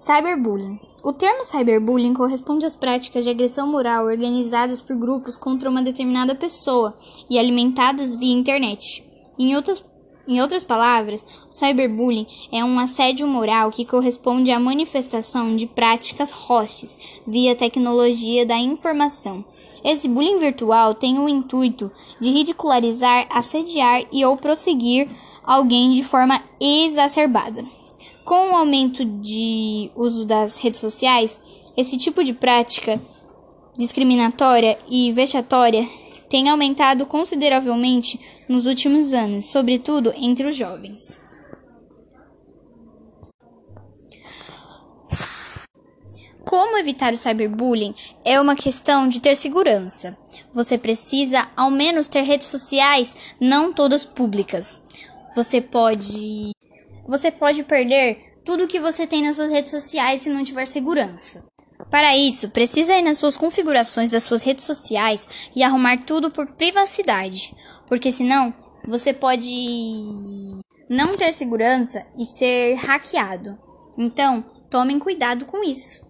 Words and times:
Cyberbullying. 0.00 0.80
O 1.04 1.12
termo 1.12 1.44
cyberbullying 1.44 2.14
corresponde 2.14 2.64
às 2.64 2.74
práticas 2.74 3.22
de 3.22 3.28
agressão 3.28 3.66
moral 3.66 4.06
organizadas 4.06 4.80
por 4.80 4.96
grupos 4.96 5.36
contra 5.36 5.68
uma 5.68 5.82
determinada 5.82 6.34
pessoa 6.34 6.96
e 7.28 7.38
alimentadas 7.38 8.16
via 8.16 8.32
internet. 8.32 9.04
Em 9.38 9.54
outras, 9.54 9.84
em 10.26 10.40
outras 10.40 10.64
palavras, 10.64 11.26
o 11.50 11.52
cyberbullying 11.52 12.26
é 12.50 12.64
um 12.64 12.78
assédio 12.78 13.26
moral 13.26 13.70
que 13.70 13.84
corresponde 13.84 14.50
à 14.50 14.58
manifestação 14.58 15.54
de 15.54 15.66
práticas 15.66 16.32
hostis 16.48 17.20
via 17.26 17.54
tecnologia 17.54 18.46
da 18.46 18.56
informação. 18.56 19.44
Esse 19.84 20.08
bullying 20.08 20.38
virtual 20.38 20.94
tem 20.94 21.18
o 21.18 21.28
intuito 21.28 21.92
de 22.18 22.30
ridicularizar, 22.30 23.26
assediar 23.28 24.04
e 24.10 24.24
ou 24.24 24.34
prosseguir 24.38 25.10
alguém 25.44 25.90
de 25.90 26.02
forma 26.02 26.42
exacerbada. 26.58 27.79
Com 28.24 28.52
o 28.52 28.56
aumento 28.56 29.04
de 29.04 29.90
uso 29.96 30.24
das 30.24 30.56
redes 30.56 30.80
sociais, 30.80 31.40
esse 31.76 31.96
tipo 31.96 32.22
de 32.22 32.32
prática 32.32 33.00
discriminatória 33.76 34.78
e 34.88 35.10
vexatória 35.12 35.88
tem 36.28 36.48
aumentado 36.48 37.06
consideravelmente 37.06 38.20
nos 38.48 38.66
últimos 38.66 39.12
anos, 39.12 39.46
sobretudo 39.46 40.12
entre 40.16 40.46
os 40.46 40.54
jovens. 40.54 41.20
Como 46.44 46.78
evitar 46.78 47.12
o 47.12 47.16
cyberbullying 47.16 47.94
é 48.24 48.40
uma 48.40 48.56
questão 48.56 49.08
de 49.08 49.20
ter 49.20 49.36
segurança. 49.36 50.18
Você 50.52 50.76
precisa, 50.76 51.48
ao 51.56 51.70
menos, 51.70 52.08
ter 52.08 52.22
redes 52.22 52.48
sociais, 52.48 53.34
não 53.40 53.72
todas 53.72 54.04
públicas. 54.04 54.82
Você 55.34 55.60
pode 55.60 56.50
você 57.10 57.28
pode 57.28 57.64
perder 57.64 58.38
tudo 58.44 58.64
o 58.64 58.68
que 58.68 58.78
você 58.78 59.04
tem 59.04 59.22
nas 59.22 59.34
suas 59.34 59.50
redes 59.50 59.72
sociais 59.72 60.22
se 60.22 60.30
não 60.30 60.44
tiver 60.44 60.64
segurança. 60.64 61.44
Para 61.90 62.16
isso, 62.16 62.50
precisa 62.50 62.94
ir 62.94 63.02
nas 63.02 63.18
suas 63.18 63.36
configurações 63.36 64.12
das 64.12 64.22
suas 64.22 64.44
redes 64.44 64.64
sociais 64.64 65.50
e 65.56 65.64
arrumar 65.64 66.04
tudo 66.04 66.30
por 66.30 66.46
privacidade, 66.52 67.52
porque 67.88 68.12
senão 68.12 68.54
você 68.86 69.12
pode 69.12 69.50
não 70.88 71.16
ter 71.16 71.32
segurança 71.32 72.06
e 72.16 72.24
ser 72.24 72.74
hackeado. 72.76 73.58
Então, 73.98 74.44
tomem 74.70 75.00
cuidado 75.00 75.46
com 75.46 75.64
isso. 75.64 75.98